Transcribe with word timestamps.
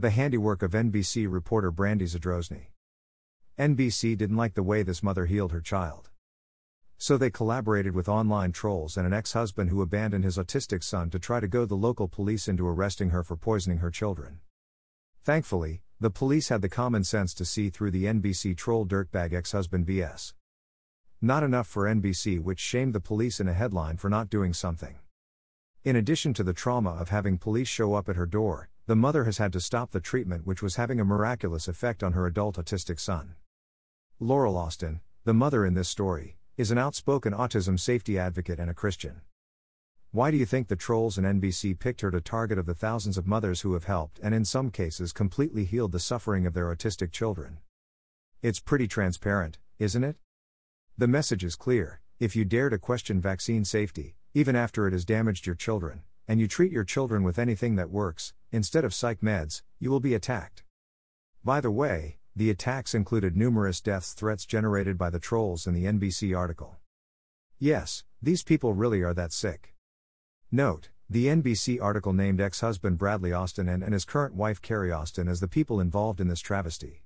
The 0.00 0.10
handiwork 0.10 0.62
of 0.62 0.70
NBC 0.74 1.26
reporter 1.28 1.72
Brandy 1.72 2.04
Zadrozny. 2.04 2.66
NBC 3.58 4.16
didn't 4.16 4.36
like 4.36 4.54
the 4.54 4.62
way 4.62 4.84
this 4.84 5.02
mother 5.02 5.26
healed 5.26 5.50
her 5.50 5.60
child. 5.60 6.10
So 6.98 7.16
they 7.16 7.30
collaborated 7.30 7.96
with 7.96 8.08
online 8.08 8.52
trolls 8.52 8.96
and 8.96 9.04
an 9.08 9.12
ex 9.12 9.32
husband 9.32 9.70
who 9.70 9.82
abandoned 9.82 10.22
his 10.22 10.38
autistic 10.38 10.84
son 10.84 11.10
to 11.10 11.18
try 11.18 11.40
to 11.40 11.48
go 11.48 11.64
the 11.64 11.74
local 11.74 12.06
police 12.06 12.46
into 12.46 12.64
arresting 12.64 13.10
her 13.10 13.24
for 13.24 13.34
poisoning 13.34 13.78
her 13.78 13.90
children. 13.90 14.38
Thankfully, 15.24 15.82
the 15.98 16.10
police 16.10 16.48
had 16.48 16.62
the 16.62 16.68
common 16.68 17.02
sense 17.02 17.34
to 17.34 17.44
see 17.44 17.68
through 17.68 17.90
the 17.90 18.04
NBC 18.04 18.56
troll 18.56 18.86
dirtbag 18.86 19.34
ex 19.34 19.50
husband 19.50 19.84
BS. 19.84 20.32
Not 21.20 21.42
enough 21.42 21.66
for 21.66 21.92
NBC, 21.92 22.40
which 22.40 22.60
shamed 22.60 22.94
the 22.94 23.00
police 23.00 23.40
in 23.40 23.48
a 23.48 23.52
headline 23.52 23.96
for 23.96 24.08
not 24.08 24.30
doing 24.30 24.52
something. 24.52 25.00
In 25.82 25.96
addition 25.96 26.34
to 26.34 26.44
the 26.44 26.52
trauma 26.52 26.90
of 26.90 27.08
having 27.08 27.36
police 27.36 27.66
show 27.66 27.94
up 27.94 28.08
at 28.08 28.14
her 28.14 28.26
door, 28.26 28.68
the 28.88 28.96
mother 28.96 29.24
has 29.24 29.36
had 29.36 29.52
to 29.52 29.60
stop 29.60 29.90
the 29.90 30.00
treatment 30.00 30.46
which 30.46 30.62
was 30.62 30.76
having 30.76 30.98
a 30.98 31.04
miraculous 31.04 31.68
effect 31.68 32.02
on 32.02 32.14
her 32.14 32.26
adult 32.26 32.56
autistic 32.56 32.98
son. 32.98 33.34
Laurel 34.18 34.56
Austin, 34.56 35.00
the 35.24 35.34
mother 35.34 35.66
in 35.66 35.74
this 35.74 35.90
story, 35.90 36.38
is 36.56 36.70
an 36.70 36.78
outspoken 36.78 37.34
autism 37.34 37.78
safety 37.78 38.18
advocate 38.18 38.58
and 38.58 38.70
a 38.70 38.74
Christian. 38.74 39.20
Why 40.10 40.30
do 40.30 40.38
you 40.38 40.46
think 40.46 40.68
the 40.68 40.74
trolls 40.74 41.18
and 41.18 41.26
NBC 41.26 41.78
picked 41.78 42.00
her 42.00 42.10
to 42.10 42.22
target 42.22 42.56
of 42.56 42.64
the 42.64 42.72
thousands 42.72 43.18
of 43.18 43.26
mothers 43.26 43.60
who 43.60 43.74
have 43.74 43.84
helped 43.84 44.20
and 44.22 44.34
in 44.34 44.46
some 44.46 44.70
cases 44.70 45.12
completely 45.12 45.66
healed 45.66 45.92
the 45.92 46.00
suffering 46.00 46.46
of 46.46 46.54
their 46.54 46.74
autistic 46.74 47.12
children? 47.12 47.58
It's 48.40 48.58
pretty 48.58 48.88
transparent, 48.88 49.58
isn't 49.78 50.02
it? 50.02 50.16
The 50.96 51.08
message 51.08 51.44
is 51.44 51.56
clear 51.56 52.00
if 52.18 52.34
you 52.34 52.46
dare 52.46 52.70
to 52.70 52.78
question 52.78 53.20
vaccine 53.20 53.66
safety, 53.66 54.16
even 54.32 54.56
after 54.56 54.86
it 54.86 54.94
has 54.94 55.04
damaged 55.04 55.44
your 55.44 55.56
children, 55.56 56.04
and 56.28 56.38
you 56.38 56.46
treat 56.46 56.70
your 56.70 56.84
children 56.84 57.22
with 57.22 57.38
anything 57.38 57.76
that 57.76 57.90
works, 57.90 58.34
instead 58.52 58.84
of 58.84 58.94
psych 58.94 59.20
meds, 59.22 59.62
you 59.80 59.90
will 59.90 59.98
be 59.98 60.14
attacked. 60.14 60.62
By 61.42 61.60
the 61.60 61.70
way, 61.70 62.18
the 62.36 62.50
attacks 62.50 62.94
included 62.94 63.36
numerous 63.36 63.80
deaths 63.80 64.12
threats 64.12 64.44
generated 64.44 64.98
by 64.98 65.10
the 65.10 65.18
trolls 65.18 65.66
in 65.66 65.74
the 65.74 65.86
NBC 65.86 66.36
article. 66.36 66.76
Yes, 67.58 68.04
these 68.22 68.44
people 68.44 68.74
really 68.74 69.02
are 69.02 69.14
that 69.14 69.32
sick. 69.32 69.74
Note, 70.52 70.90
the 71.10 71.26
NBC 71.26 71.82
article 71.82 72.12
named 72.12 72.40
ex 72.40 72.60
husband 72.60 72.98
Bradley 72.98 73.32
Austin 73.32 73.68
and, 73.68 73.82
and 73.82 73.94
his 73.94 74.04
current 74.04 74.34
wife 74.34 74.60
Carrie 74.60 74.92
Austin 74.92 75.26
as 75.26 75.40
the 75.40 75.48
people 75.48 75.80
involved 75.80 76.20
in 76.20 76.28
this 76.28 76.40
travesty. 76.40 77.02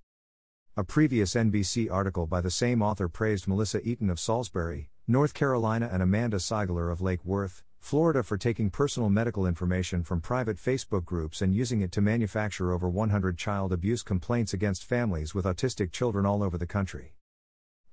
A 0.76 0.84
previous 0.84 1.34
NBC 1.34 1.90
article 1.90 2.26
by 2.26 2.40
the 2.40 2.50
same 2.50 2.82
author 2.82 3.08
praised 3.08 3.46
Melissa 3.46 3.80
Eaton 3.86 4.10
of 4.10 4.18
Salisbury, 4.18 4.90
North 5.06 5.34
Carolina 5.34 5.88
and 5.92 6.02
Amanda 6.02 6.38
Seigler 6.38 6.90
of 6.90 7.00
Lake 7.00 7.24
Worth, 7.24 7.62
Florida 7.82 8.22
for 8.22 8.38
taking 8.38 8.70
personal 8.70 9.10
medical 9.10 9.44
information 9.44 10.04
from 10.04 10.20
private 10.20 10.56
Facebook 10.56 11.04
groups 11.04 11.42
and 11.42 11.52
using 11.52 11.80
it 11.80 11.90
to 11.92 12.00
manufacture 12.00 12.70
over 12.70 12.88
100 12.88 13.36
child 13.36 13.72
abuse 13.72 14.04
complaints 14.04 14.54
against 14.54 14.84
families 14.84 15.34
with 15.34 15.44
autistic 15.44 15.90
children 15.90 16.24
all 16.24 16.44
over 16.44 16.56
the 16.56 16.64
country. 16.64 17.16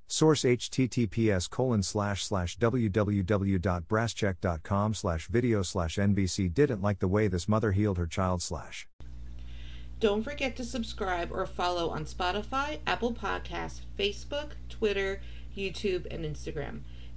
Source 0.07 0.43
https 0.43 1.49
colon 1.49 1.81
slash 1.81 2.23
slash 2.23 2.59
www.brasscheck.com 2.59 4.93
slash 4.93 5.27
video 5.27 5.63
slash 5.63 5.95
NBC 5.97 6.53
didn't 6.53 6.83
like 6.83 6.99
the 6.99 7.07
way 7.07 7.27
this 7.27 7.49
mother 7.49 7.71
healed 7.71 7.97
her 7.97 8.07
child 8.07 8.43
slash. 8.43 8.87
Don't 9.99 10.23
forget 10.23 10.55
to 10.57 10.63
subscribe 10.63 11.31
or 11.31 11.47
follow 11.47 11.89
on 11.89 12.05
Spotify, 12.05 12.77
Apple 12.85 13.13
Podcasts, 13.13 13.81
Facebook, 13.97 14.51
Twitter, 14.69 15.19
YouTube, 15.57 16.05
and 16.13 16.23
Instagram. 16.23 16.81